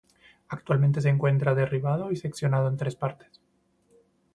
[0.47, 3.39] Actualmente se encuentra derribado y seccionado en tres partes.